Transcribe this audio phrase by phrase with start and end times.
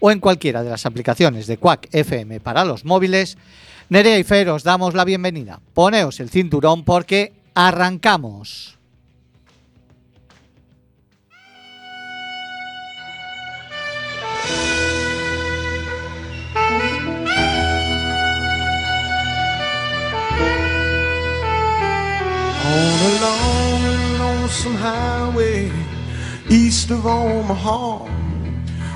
[0.00, 3.38] o en cualquiera de las aplicaciones de Quack FM para los móviles,
[3.88, 5.60] Nerea y Fer os damos la bienvenida.
[5.74, 8.78] Poneos el cinturón porque arrancamos.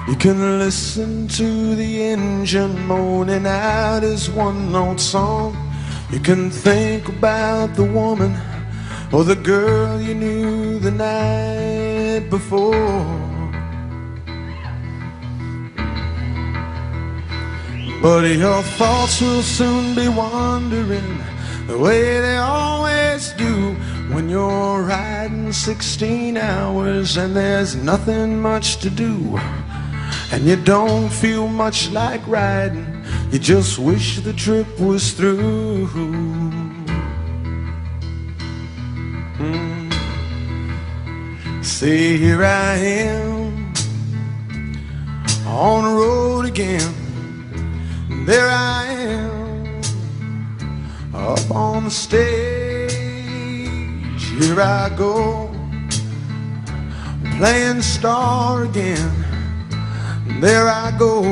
[0.06, 5.56] You can listen to the engine moaning out his one note song.
[6.10, 8.36] You can think about the woman
[9.12, 13.24] or the girl you knew the night before.
[18.02, 21.18] But your thoughts will soon be wandering
[21.66, 23.72] the way they always do
[24.12, 29.40] when you're riding 16 hours and there's nothing much to do.
[30.32, 35.88] And you don't feel much like riding, you just wish the trip was through.
[39.38, 39.92] Mm.
[41.64, 43.72] See, here I am
[45.46, 46.94] on the road again.
[48.26, 49.80] There I am
[51.14, 52.92] up on the stage.
[54.38, 55.50] Here I go
[57.38, 59.23] playing star again.
[60.26, 61.22] There I go,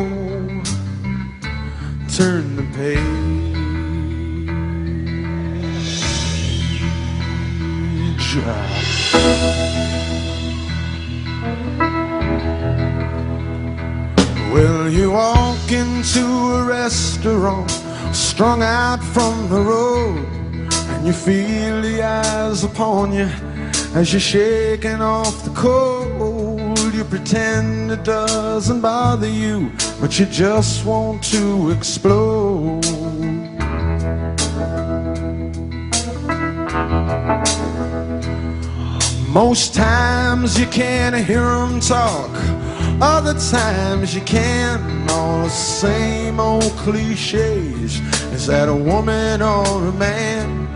[2.09, 3.33] turn the page.
[14.53, 17.71] Well, you walk into a restaurant,
[18.13, 20.27] strung out from the road,
[20.91, 23.29] and you feel the eyes upon you
[23.95, 26.52] as you're shaking off the cold.
[27.11, 29.71] Pretend it doesn't bother you,
[30.01, 32.83] but you just want to explode.
[39.29, 42.31] Most times you can't hear them talk,
[43.03, 45.11] other times you can.
[45.11, 48.01] All the same old cliches.
[48.33, 50.67] Is that a woman or a man?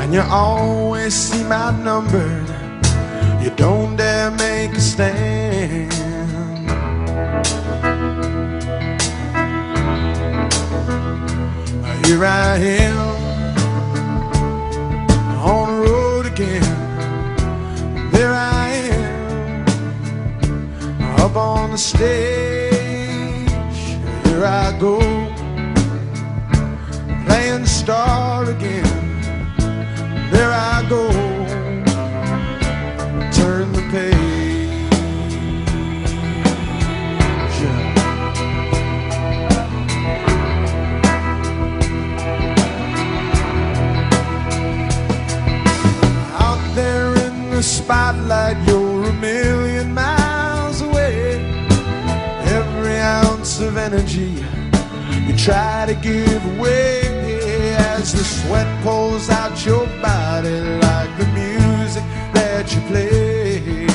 [0.00, 2.57] And you always seem outnumbered.
[3.48, 5.90] You don't dare make a stand.
[12.04, 12.98] Here I am
[15.46, 16.62] on the road again.
[18.12, 19.64] There I am
[21.18, 22.68] up on the stage.
[24.26, 25.00] Here I go
[27.24, 28.87] playing star again.
[55.48, 57.00] Try to give way
[57.78, 62.04] as the sweat pulls out your body like the music
[62.34, 63.86] that you play.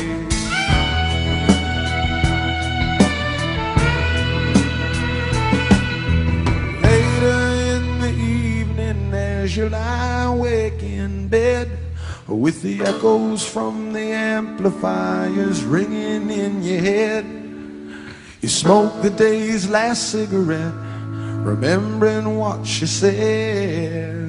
[6.81, 11.69] Later in the evening, as you lie awake in bed,
[12.27, 17.25] with the echoes from the amplifiers ringing in your head,
[18.41, 20.73] you smoke the day's last cigarette,
[21.43, 24.23] remembering what you said.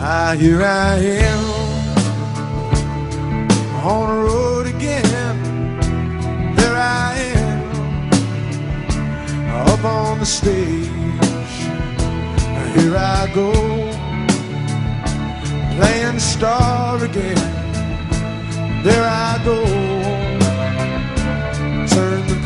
[0.00, 1.44] Ah, here I am
[3.84, 5.36] on the road again.
[6.56, 7.60] There I am
[9.68, 10.88] up on the stage.
[12.76, 13.52] Here I go
[15.76, 17.36] playing star again.
[18.82, 19.64] There I go,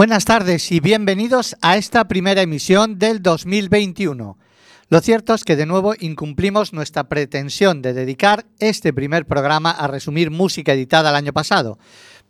[0.00, 4.38] Buenas tardes y bienvenidos a esta primera emisión del 2021.
[4.88, 9.88] Lo cierto es que de nuevo incumplimos nuestra pretensión de dedicar este primer programa a
[9.88, 11.78] resumir música editada el año pasado.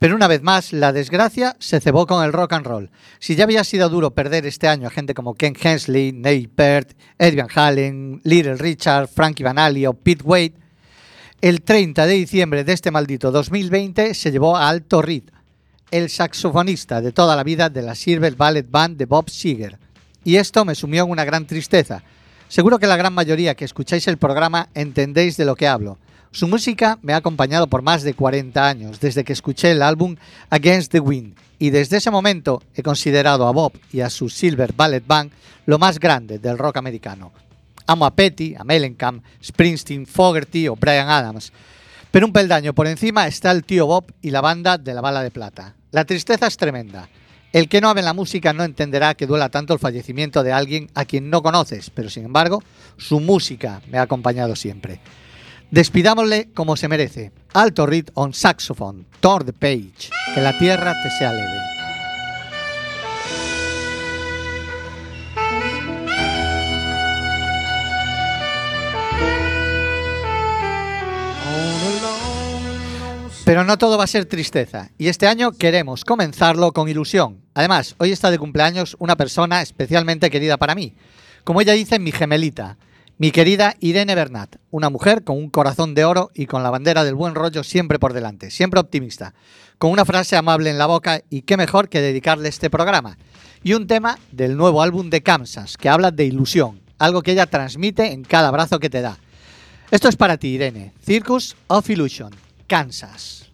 [0.00, 2.90] Pero una vez más, la desgracia se cebó con el rock and roll.
[3.20, 6.94] Si ya había sido duro perder este año a gente como Ken Hensley, Nate Peart,
[7.20, 10.54] Ed Van Halen, Little Richard, Frankie Vanali o Pete Wade,
[11.40, 15.22] el 30 de diciembre de este maldito 2020 se llevó a Alto Reed,
[15.90, 19.78] el saxofonista de toda la vida de la Silver Ballet Band de Bob Seger.
[20.24, 22.02] Y esto me sumió en una gran tristeza.
[22.48, 25.98] Seguro que la gran mayoría que escucháis el programa entendéis de lo que hablo.
[26.32, 30.16] Su música me ha acompañado por más de 40 años, desde que escuché el álbum
[30.50, 34.72] Against the Wind, y desde ese momento he considerado a Bob y a su Silver
[34.72, 35.32] Ballet Band
[35.66, 37.32] lo más grande del rock americano.
[37.86, 41.52] Amo a Petty, a Mellencamp, Springsteen, Fogerty o Brian Adams,
[42.10, 45.22] pero un peldaño por encima está el tío Bob y la banda de la bala
[45.22, 45.74] de plata.
[45.90, 47.08] La tristeza es tremenda.
[47.52, 50.88] El que no ame la música no entenderá que duela tanto el fallecimiento de alguien
[50.94, 52.62] a quien no conoces, pero sin embargo,
[52.96, 55.00] su música me ha acompañado siempre.
[55.72, 57.32] Despidámosle como se merece.
[57.52, 60.10] Alto Reed on saxophone, Thor the Page.
[60.34, 61.79] Que la tierra te sea leve.
[73.50, 77.40] Pero no todo va a ser tristeza, y este año queremos comenzarlo con ilusión.
[77.52, 80.94] Además, hoy está de cumpleaños una persona especialmente querida para mí.
[81.42, 82.78] Como ella dice, mi gemelita,
[83.18, 87.02] mi querida Irene Bernat, una mujer con un corazón de oro y con la bandera
[87.02, 89.34] del buen rollo siempre por delante, siempre optimista,
[89.78, 93.18] con una frase amable en la boca y qué mejor que dedicarle este programa.
[93.64, 97.46] Y un tema del nuevo álbum de Kansas, que habla de ilusión, algo que ella
[97.46, 99.18] transmite en cada abrazo que te da.
[99.90, 102.30] Esto es para ti, Irene, Circus of Illusion.
[102.70, 103.49] Kansas.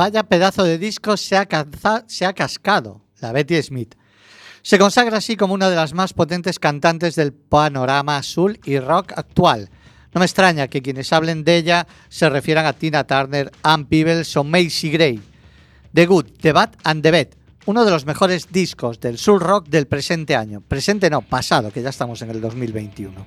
[0.00, 3.96] Vaya pedazo de disco se ha, cascado, la Betty Smith.
[4.62, 9.12] Se consagra así como una de las más potentes cantantes del panorama azul y rock
[9.14, 9.68] actual.
[10.14, 14.34] No me extraña que quienes hablen de ella se refieran a Tina Turner, Ann Peebles
[14.38, 15.20] o Macy Gray.
[15.92, 17.28] The Good, The Bad and The Bad,
[17.66, 20.62] uno de los mejores discos del soul rock del presente año.
[20.62, 23.26] Presente no, pasado, que ya estamos en el 2021.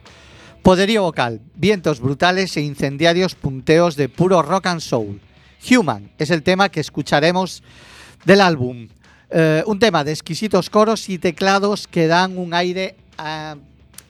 [0.64, 5.22] Poderío vocal, vientos brutales e incendiarios punteos de puro rock and soul.
[5.70, 7.64] Human es el tema que escucharemos
[8.26, 8.88] del álbum.
[9.30, 13.56] Eh, un tema de exquisitos coros y teclados que dan un aire ah,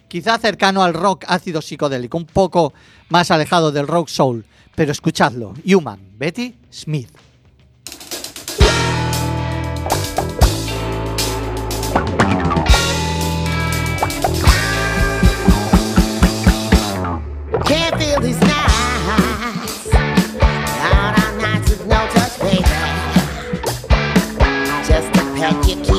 [0.07, 2.73] quizá cercano al rock ácido psicodélico, un poco
[3.09, 4.45] más alejado del rock soul.
[4.75, 7.09] Pero escuchadlo, Human, Betty Smith.
[17.65, 18.52] Can't feel these
[25.43, 25.92] like you.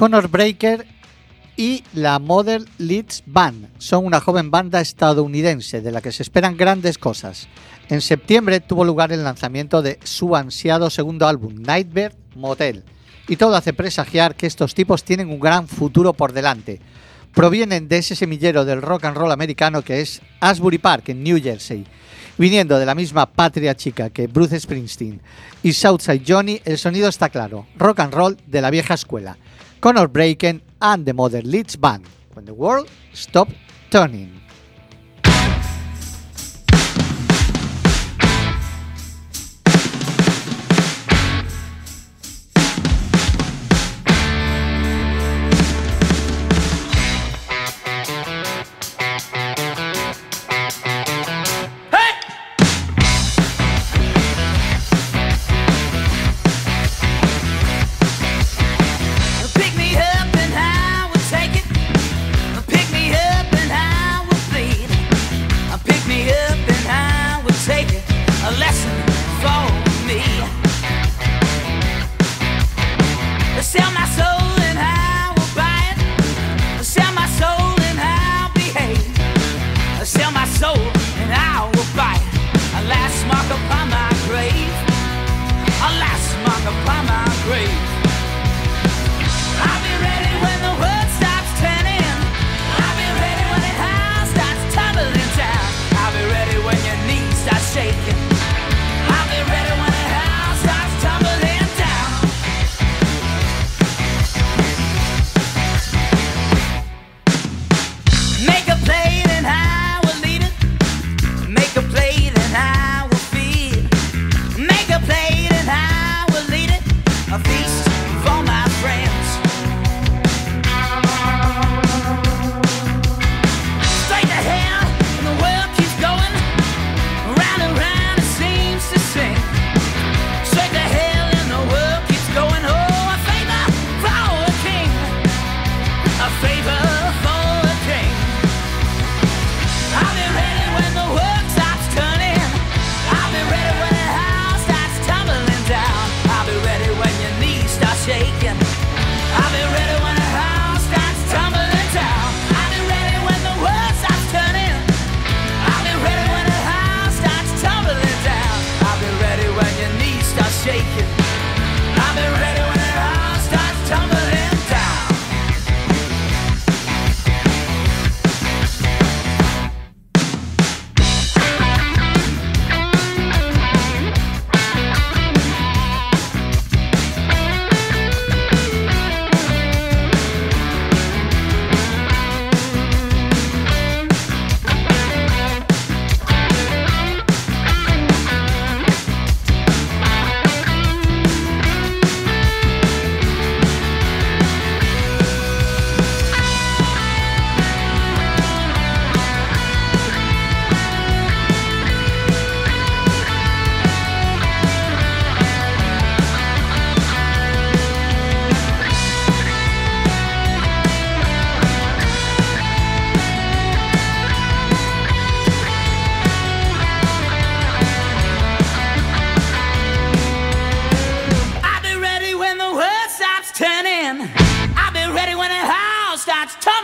[0.00, 0.86] Connor Breaker
[1.58, 3.68] y la Model Leeds Band.
[3.76, 7.48] Son una joven banda estadounidense de la que se esperan grandes cosas.
[7.90, 12.82] En septiembre tuvo lugar el lanzamiento de su ansiado segundo álbum, Nightbird Motel,
[13.28, 16.80] y todo hace presagiar que estos tipos tienen un gran futuro por delante.
[17.34, 21.38] Provienen de ese semillero del rock and roll americano que es Asbury Park, en New
[21.42, 21.84] Jersey,
[22.38, 25.20] viniendo de la misma patria chica que Bruce Springsteen
[25.62, 29.36] y Southside Johnny, el sonido está claro, rock and roll de la vieja escuela.
[29.80, 33.54] Conor Braken, and the Mother Leeds Band, When the World Stopped
[33.90, 34.39] Turning.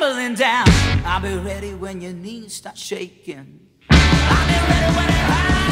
[0.06, 0.66] tumbling down.
[1.04, 3.60] I'll be ready when your knees start shaking.
[3.90, 5.65] I'll be ready when it hurts.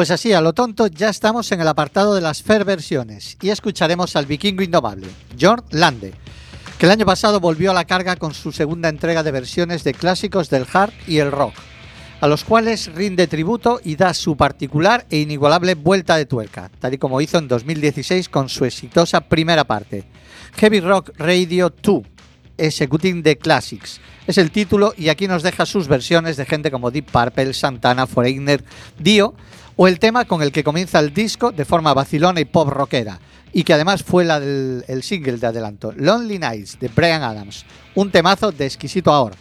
[0.00, 3.50] Pues así, a lo tonto, ya estamos en el apartado de las fair versiones y
[3.50, 5.06] escucharemos al vikingo indomable,
[5.38, 6.14] John Lande,
[6.78, 9.92] que el año pasado volvió a la carga con su segunda entrega de versiones de
[9.92, 11.52] clásicos del hard y el rock,
[12.22, 16.94] a los cuales rinde tributo y da su particular e inigualable vuelta de tuerca, tal
[16.94, 20.06] y como hizo en 2016 con su exitosa primera parte,
[20.54, 22.04] Heavy Rock Radio 2,
[22.56, 24.00] Executing the Classics.
[24.26, 28.06] Es el título y aquí nos deja sus versiones de gente como Deep Purple, Santana,
[28.06, 28.64] Foreigner,
[28.98, 29.34] Dio
[29.82, 33.18] o el tema con el que comienza el disco de forma vacilona y pop rockera,
[33.50, 37.64] y que además fue la del, el single de adelanto, Lonely Nights de Brian Adams,
[37.94, 39.36] un temazo de exquisito ahora,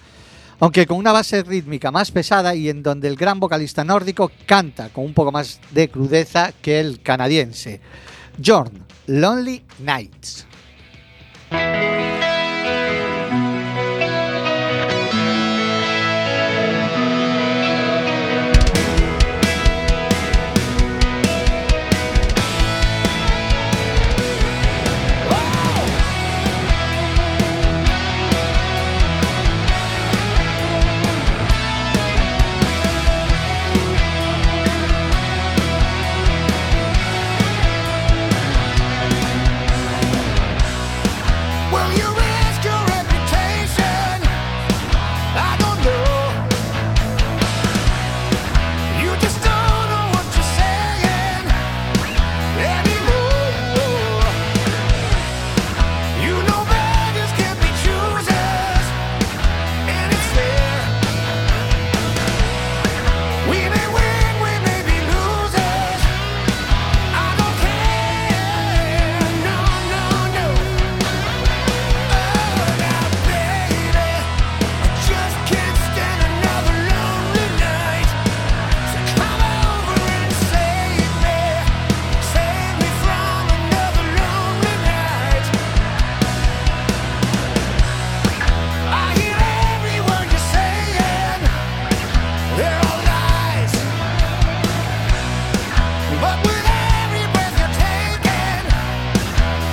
[0.62, 4.88] aunque con una base rítmica más pesada y en donde el gran vocalista nórdico canta
[4.88, 7.82] con un poco más de crudeza que el canadiense.
[8.41, 10.47] Jorn, Lonely Nights.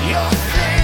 [0.09, 0.76] your face.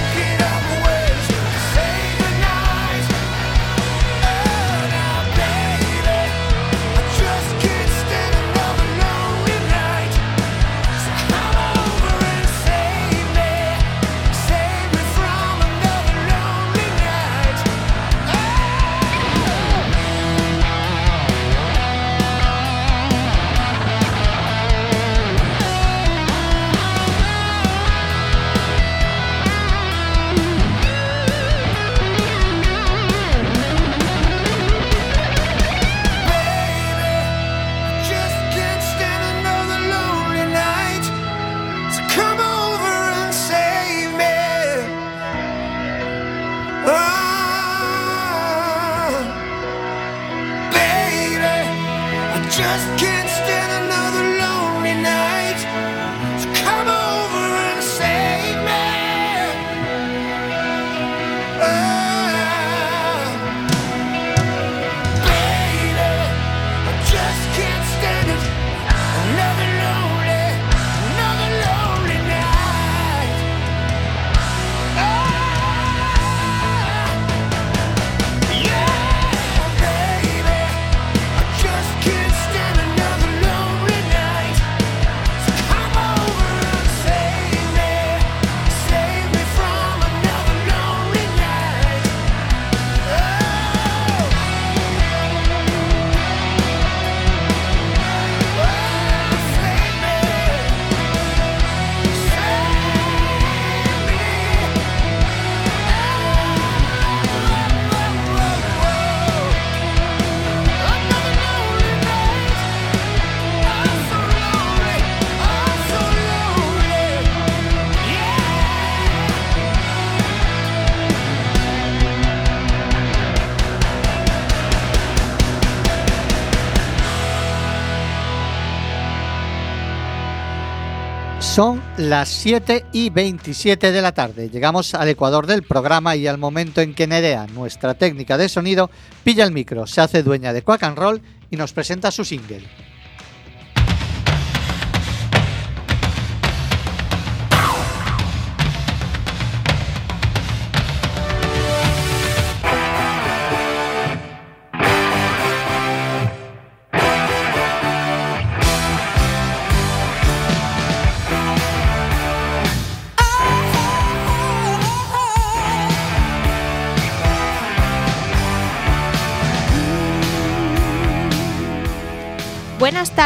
[131.53, 134.49] Son las 7 y 27 de la tarde.
[134.49, 138.89] Llegamos al ecuador del programa y al momento en que Nerea, nuestra técnica de sonido,
[139.23, 142.63] pilla el micro, se hace dueña de Quack and Roll y nos presenta su single.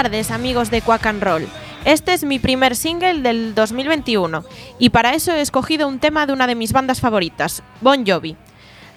[0.04, 1.48] tardes, amigos de Quack and Roll.
[1.84, 4.46] Este es mi primer single del 2021
[4.78, 8.38] y para eso he escogido un tema de una de mis bandas favoritas, Bon Jovi.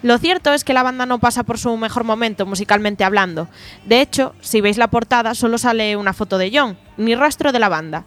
[0.02, 3.48] Lo cierto es que la banda no pasa por su mejor momento musicalmente hablando.
[3.86, 7.60] De hecho, si veis la portada solo sale una foto de John, ni rastro de
[7.60, 8.04] la banda.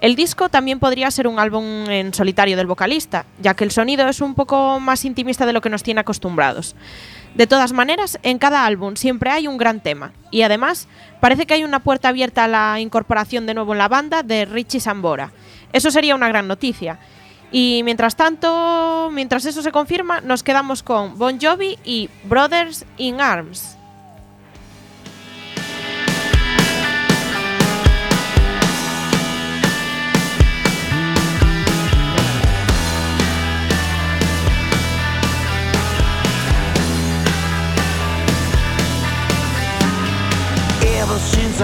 [0.00, 4.08] El disco también podría ser un álbum en solitario del vocalista, ya que el sonido
[4.08, 6.74] es un poco más intimista de lo que nos tiene acostumbrados.
[7.34, 10.86] De todas maneras, en cada álbum siempre hay un gran tema, y además
[11.20, 14.44] parece que hay una puerta abierta a la incorporación de nuevo en la banda de
[14.44, 15.32] Richie Sambora.
[15.72, 16.98] Eso sería una gran noticia.
[17.50, 23.20] Y mientras tanto, mientras eso se confirma, nos quedamos con Bon Jovi y Brothers in
[23.20, 23.76] Arms.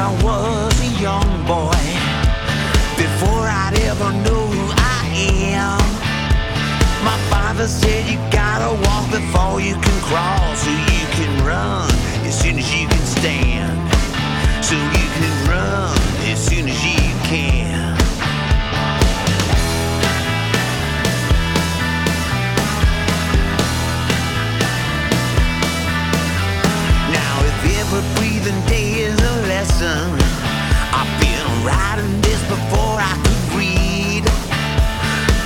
[0.00, 1.82] I was a young boy,
[2.96, 5.02] before I'd ever know who I
[5.50, 5.82] am,
[7.04, 11.90] my father said you gotta walk before you can crawl, so you can run.
[12.24, 13.57] As soon as you can stand.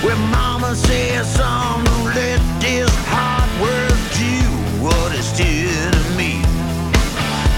[0.02, 6.42] Where mama says, son, don't let this hard work do what it's done to me.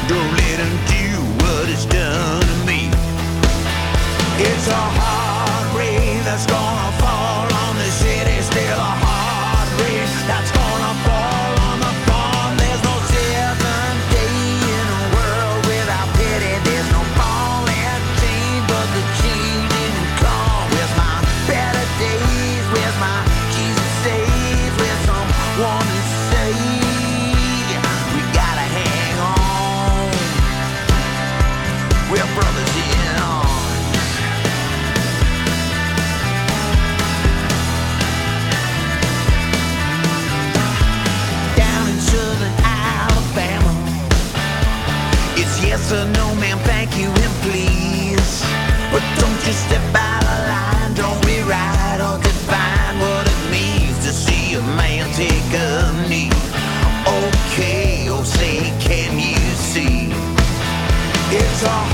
[0.09, 1.07] Don't let him do
[1.41, 2.91] what it's done to me.
[4.37, 4.85] It's a
[5.75, 6.74] rain that's gonna
[45.75, 48.33] yes or no, ma'am, thank you and please.
[48.93, 54.13] But don't you step out of line, don't rewrite or define what it means to
[54.13, 55.71] see a man take a
[56.09, 56.31] knee.
[57.19, 60.15] Okay, oh say, can you see?
[61.39, 61.94] It's a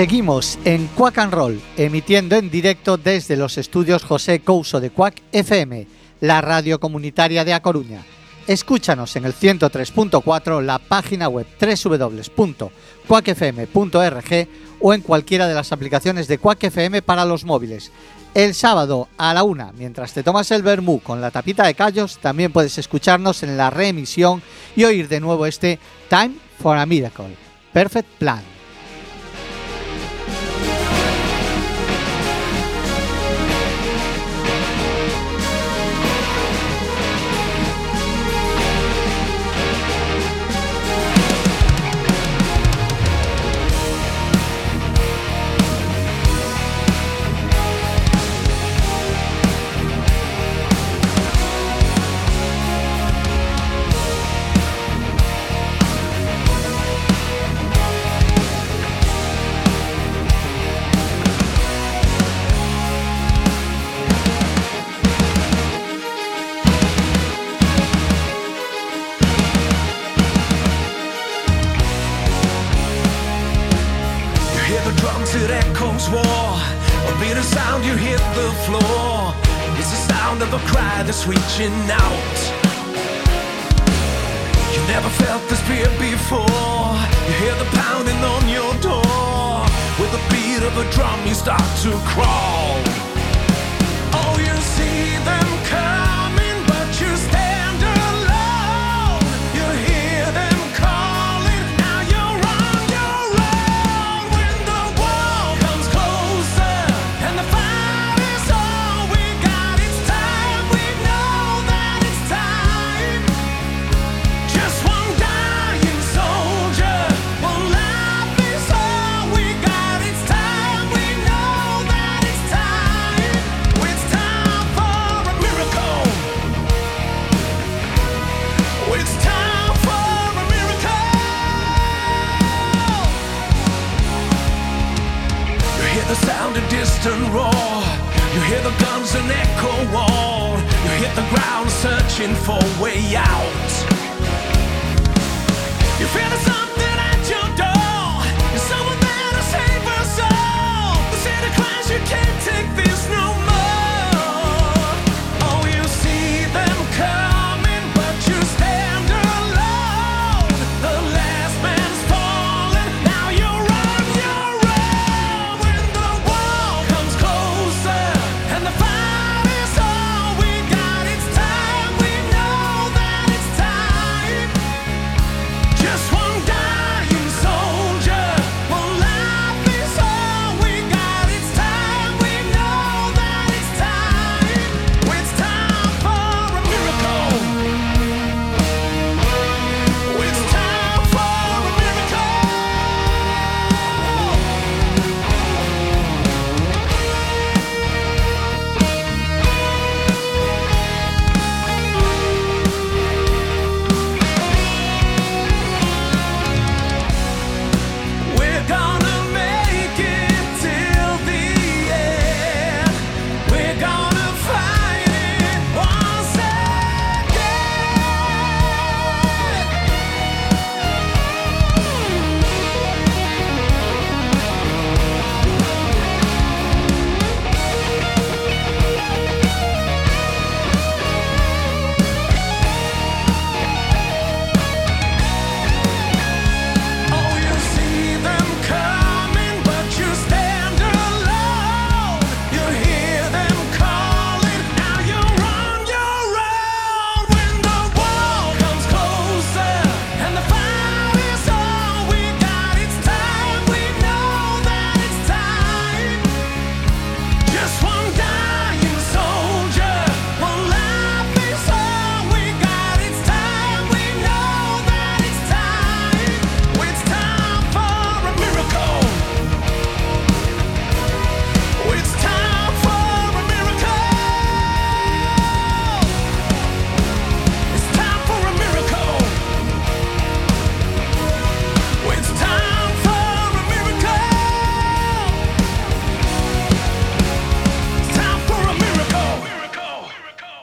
[0.00, 5.20] Seguimos en Quack and Roll, emitiendo en directo desde los estudios José Couso de Quack
[5.30, 5.86] FM,
[6.22, 8.02] la radio comunitaria de A Coruña.
[8.46, 14.48] Escúchanos en el 103.4, la página web www.quackfm.org
[14.80, 17.92] o en cualquiera de las aplicaciones de Quack FM para los móviles.
[18.32, 22.16] El sábado a la una, mientras te tomas el vermú con la tapita de callos,
[22.22, 24.42] también puedes escucharnos en la reemisión
[24.74, 27.36] y oír de nuevo este Time for a Miracle.
[27.74, 28.59] Perfect Plan.
[81.60, 82.36] reaching out.
[84.72, 86.46] You never felt this fear before.
[87.26, 89.66] You hear the pounding on your door.
[90.00, 92.39] With the beat of a drum, you start to crawl.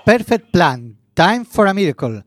[0.08, 2.24] Perfect Plan, Time for a Miracle,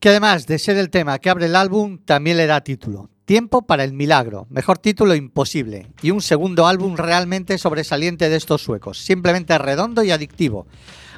[0.00, 3.08] que además de ser el tema que abre el álbum, también le da título.
[3.24, 8.60] Tiempo para el Milagro, mejor título imposible, y un segundo álbum realmente sobresaliente de estos
[8.60, 10.66] suecos, simplemente redondo y adictivo,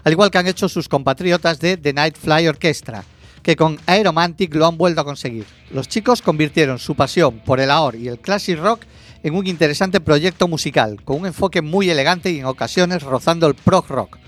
[0.05, 3.03] al igual que han hecho sus compatriotas de The Night Fly Orchestra,
[3.42, 5.46] que con Aeromantic lo han vuelto a conseguir.
[5.72, 8.82] Los chicos convirtieron su pasión por el AOR y el classic rock
[9.24, 13.57] en un interesante proyecto musical, con un enfoque muy elegante y en ocasiones rozando el
[13.57, 14.18] prog rock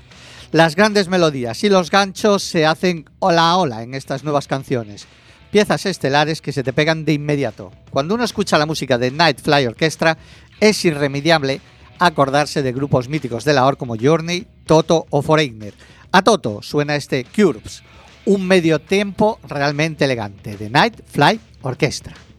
[0.53, 5.07] las grandes melodías y los ganchos se hacen hola a hola en estas nuevas canciones.
[5.53, 7.71] Piezas estelares que se te pegan de inmediato.
[7.91, 10.19] Cuando uno escucha la música de Night Fly Orchestra,
[10.59, 11.61] es irremediable
[12.01, 15.75] acordarse de grupos míticos de la OR como Journey, Toto o Foreigner.
[16.11, 17.85] A Toto suena este Curbs,
[18.25, 22.30] un medio tempo realmente elegante de Night Fly Orchestra.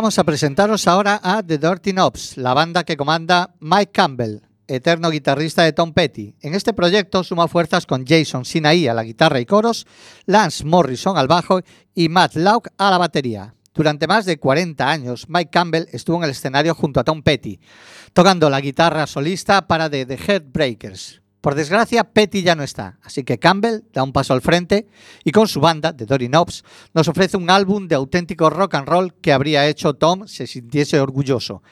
[0.00, 4.40] Vamos a presentaros ahora a The Dirty Knobs, la banda que comanda Mike Campbell.
[4.66, 6.36] eterno guitarrista de Tom Petty.
[6.40, 9.86] En este proyecto suma fuerzas con Jason Sinaí a la guitarra y coros,
[10.24, 11.60] Lance Morrison al bajo
[11.94, 13.54] y Matt Lauk a la batería.
[13.74, 17.60] Durante más de 40 años, Mike Campbell estuvo en el escenario junto a Tom Petty,
[18.14, 21.20] tocando la guitarra solista para The, The Heartbreakers.
[21.40, 24.86] Por desgracia, Petty ya no está, así que Campbell da un paso al frente
[25.24, 28.86] y con su banda, The Dory Knobs, nos ofrece un álbum de auténtico rock and
[28.86, 31.62] roll que habría hecho Tom se sintiese orgulloso.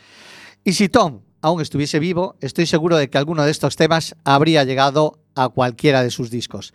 [0.64, 4.64] Y si Tom aún estuviese vivo, estoy seguro de que alguno de estos temas habría
[4.64, 6.72] llegado a cualquiera de sus discos.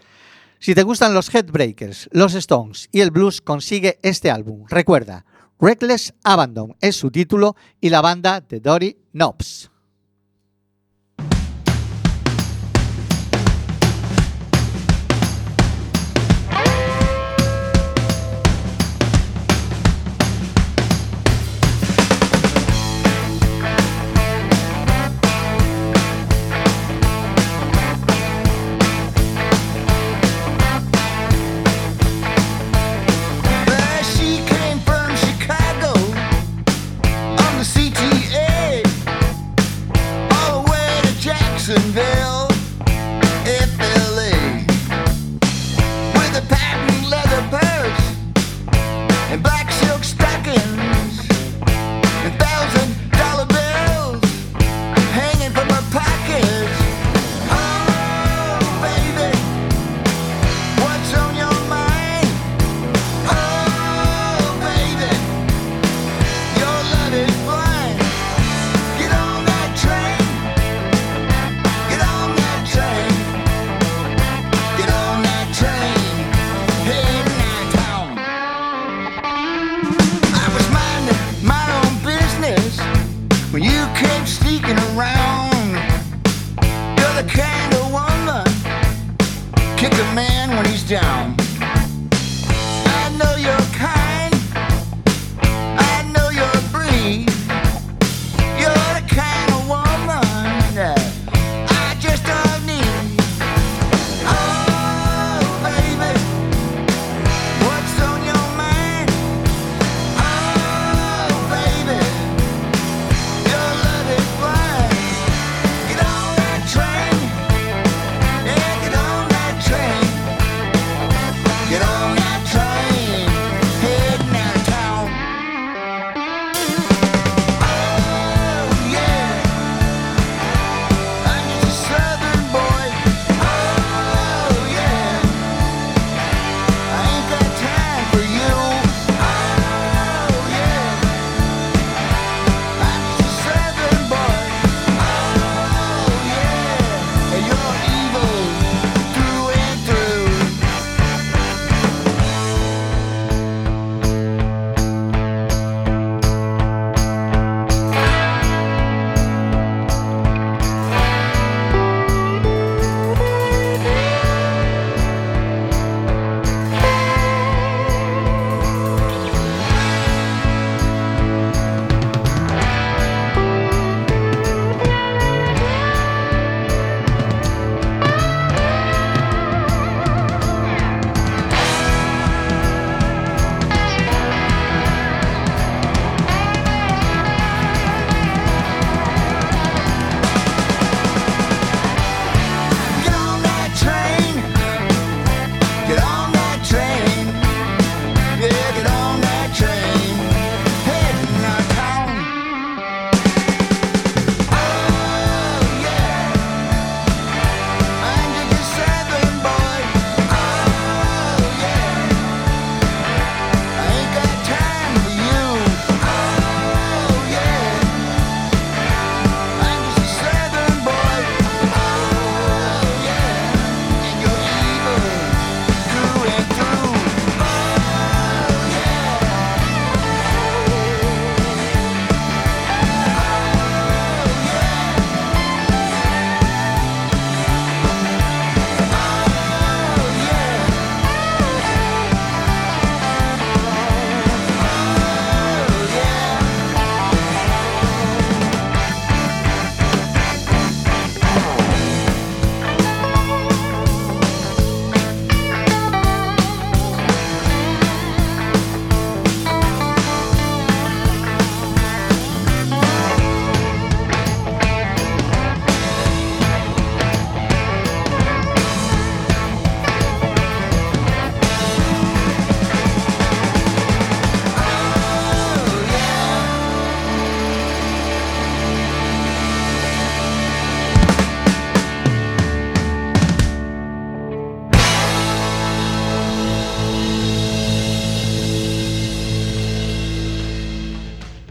[0.60, 4.66] Si te gustan los Headbreakers, los Stones y el blues, consigue este álbum.
[4.70, 5.26] Recuerda,
[5.60, 9.73] Reckless Abandon es su título y la banda The Dory Knobs.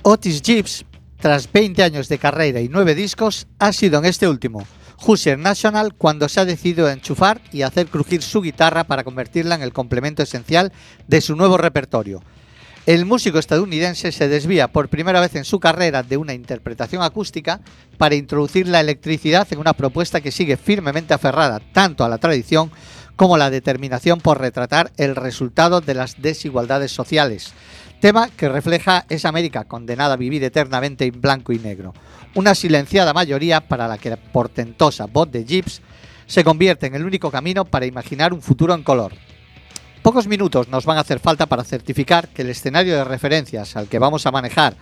[0.04, 0.84] Otis Gibbs,
[1.20, 5.94] tras 20 años de carrera y 9 discos, ha sido en este último, Hoosier National,
[5.94, 10.24] cuando se ha decidido enchufar y hacer crujir su guitarra para convertirla en el complemento
[10.24, 10.72] esencial
[11.06, 12.20] de su nuevo repertorio.
[12.84, 17.60] El músico estadounidense se desvía por primera vez en su carrera de una interpretación acústica
[17.96, 22.72] para introducir la electricidad en una propuesta que sigue firmemente aferrada tanto a la tradición
[23.14, 27.52] como a la determinación por retratar el resultado de las desigualdades sociales,
[28.02, 31.94] tema que refleja esa América condenada a vivir eternamente en blanco y negro.
[32.34, 35.80] Una silenciada mayoría para la que la portentosa voz de Gibbs
[36.26, 39.12] se convierte en el único camino para imaginar un futuro en color.
[40.02, 43.86] Pocos minutos nos van a hacer falta para certificar que el escenario de referencias al
[43.86, 44.74] que vamos a manejar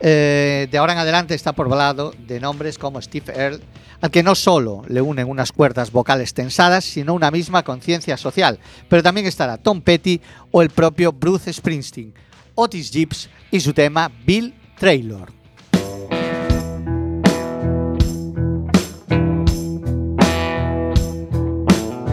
[0.00, 3.64] eh, de ahora en adelante está poblado de nombres como Steve Earle,
[4.02, 8.58] al que no solo le unen unas cuerdas vocales tensadas, sino una misma conciencia social.
[8.90, 12.12] Pero también estará Tom Petty o el propio Bruce Springsteen,
[12.60, 15.30] Otis Gibbs y su tema Bill Traylor.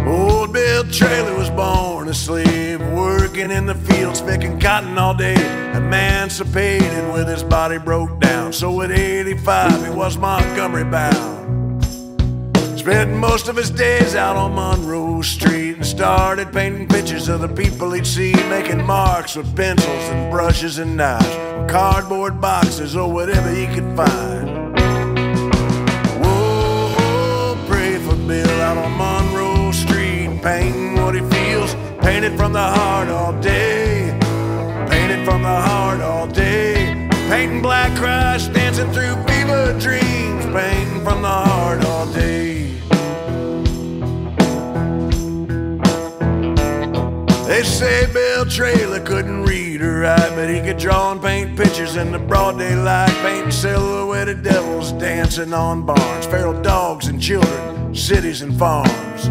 [0.05, 5.33] Old Bill Traylor was born a slave, working in the fields, picking cotton all day.
[5.73, 8.53] Emancipated with his body broke down.
[8.53, 11.64] So at 85, he was Montgomery bound.
[12.85, 17.47] Spent most of his days out on Monroe Street and started painting pictures of the
[17.47, 23.11] people he'd see, making marks with pencils and brushes and knives, on cardboard boxes or
[23.11, 24.77] whatever he could find.
[26.23, 31.73] Whoa, pray for Bill out on Monroe Street, painting what he feels,
[32.03, 34.15] painted from the heart all day,
[34.91, 41.23] painted from the heart all day, painting black Christ dancing through fever dreams, painting from
[41.23, 42.44] the heart all day.
[47.55, 51.95] They say Bill Trailer couldn't read or write, but he could draw and paint pictures
[51.95, 58.41] in the broad daylight, painting silhouetted devils dancing on barns, feral dogs and children, cities
[58.41, 59.29] and farms.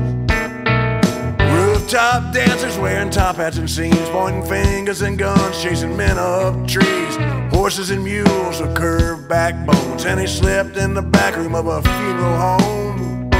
[1.38, 7.16] Rooftop dancers wearing top hats and scenes, pointing fingers and guns, chasing men up trees.
[7.52, 11.82] Horses and mules with curved backbones, and he slept in the back room of a
[11.82, 13.30] funeral home.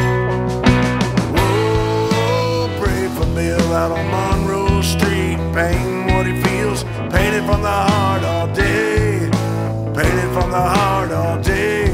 [1.32, 7.68] Whoa, pray for Bill out on Monroe Street, painting what he feels, painted from the
[7.68, 9.30] heart all day,
[9.94, 11.86] painted from the heart all day,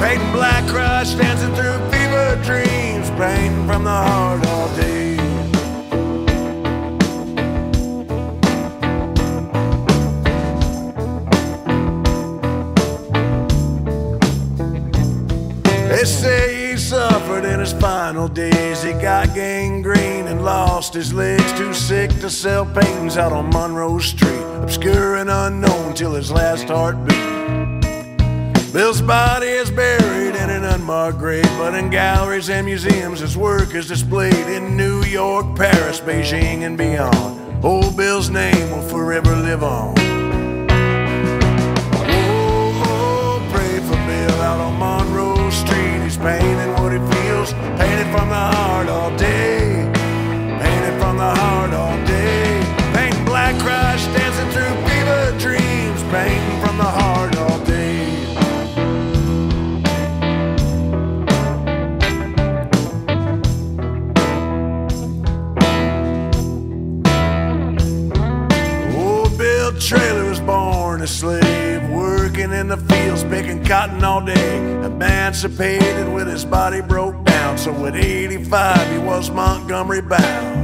[0.00, 5.16] painting black Christ dancing through fever dreams, painting from the heart all day.
[15.88, 16.61] They say
[16.92, 18.82] suffered in his final days.
[18.82, 21.50] He got gangrene and lost his legs.
[21.54, 24.44] Too sick to sell paintings out on Monroe Street.
[24.62, 27.16] Obscure and unknown till his last heartbeat.
[28.74, 33.74] Bill's body is buried in an unmarked grave, but in galleries and museums his work
[33.74, 37.64] is displayed in New York, Paris, Beijing, and beyond.
[37.64, 39.94] Old Bill's name will forever live on.
[42.04, 42.52] Oh,
[48.12, 49.90] from the heart all day,
[50.60, 52.62] painted from the heart all day.
[52.92, 58.04] Painting black Christ dancing through fever dreams, painting from the heart all day.
[68.94, 74.58] Old Bill Trailer was born a slave, working in the fields, picking cotton all day.
[74.84, 77.21] Emancipated with his body broke
[77.62, 80.62] so at 85 he was Montgomery bound.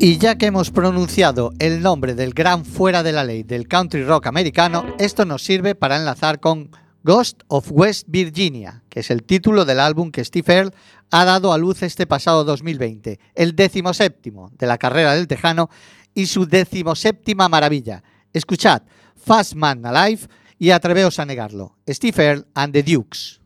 [0.00, 4.04] Y ya que hemos pronunciado el nombre del gran fuera de la ley del country
[4.04, 6.70] rock americano, esto nos sirve para enlazar con
[7.04, 10.72] Ghost of West Virginia, que es el título del álbum que Steve Earle
[11.12, 15.70] ha dado a luz este pasado 2020, el decimoséptimo de la carrera del Tejano
[16.14, 18.02] y su decimoséptima maravilla.
[18.38, 18.82] Escuchad
[19.16, 20.28] Fast Man Alive
[20.58, 21.76] y atreveos a negarlo.
[21.86, 23.40] Steve Earle and the Dukes.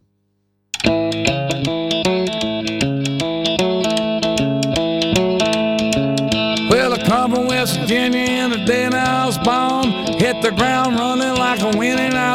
[10.19, 10.97] Hit the ground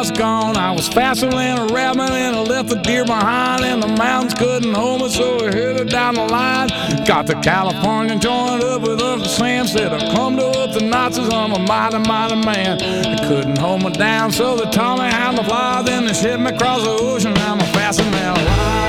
[0.06, 0.56] gone.
[0.56, 3.64] I was faster than a rabbit and I left the deer behind.
[3.64, 6.68] And the mountains couldn't hold me, so I headed down the line.
[7.04, 9.66] Got the California joined up with Uncle Sam.
[9.66, 12.78] Said I clumbed up the Nazis, I'm a mighty, mighty man.
[12.78, 15.82] They couldn't hold me down, so they taught me how to fly.
[15.82, 18.84] Then they shipped me across the ocean, I'm a faster than a lie.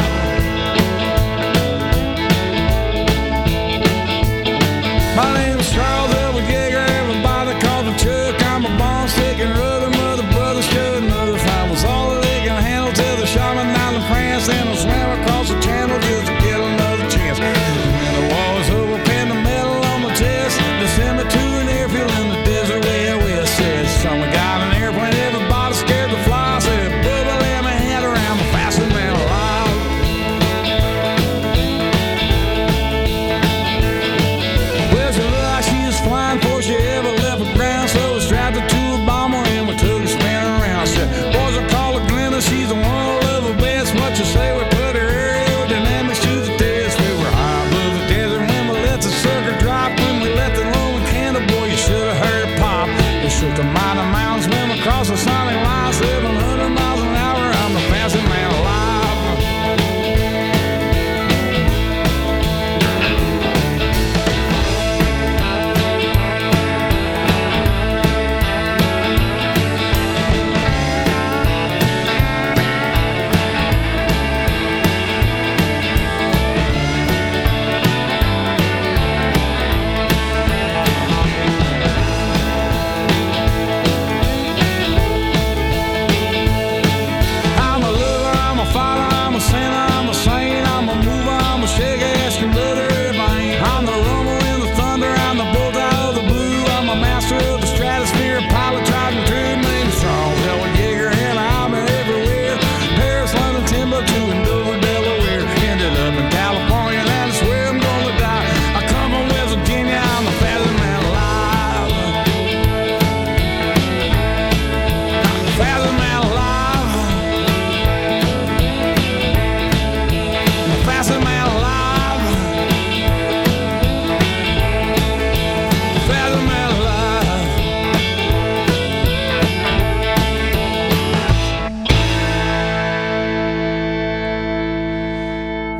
[5.15, 6.08] My name's Charles.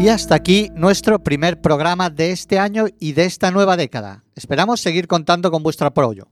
[0.10, 4.24] Y hasta aquí nuestro primer programa de este año y de esta nueva década.
[4.34, 6.30] Esperamos seguir contando con vuestro apoyo.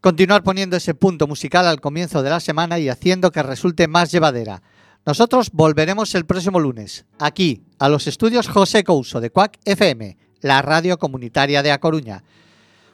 [0.00, 4.12] Continuar poniendo ese punto musical al comienzo de la semana y haciendo que resulte más
[4.12, 4.62] llevadera.
[5.04, 10.62] Nosotros volveremos el próximo lunes, aquí, a los estudios José Couso de Cuac FM, la
[10.62, 12.22] radio comunitaria de A Coruña.